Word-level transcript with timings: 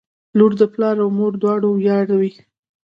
•لور 0.37 0.51
د 0.59 0.61
پلار 0.73 0.95
او 1.03 1.09
مور 1.17 1.33
دواړو 1.41 1.69
ویاړ 1.81 2.07
وي. 2.19 2.31